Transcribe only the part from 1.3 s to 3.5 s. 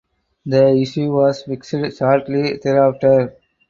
fixed shortly thereafter.